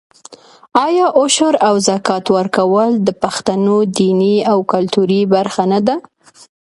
[0.85, 5.95] آیا عشر او زکات ورکول د پښتنو دیني او کلتوري برخه نه ده؟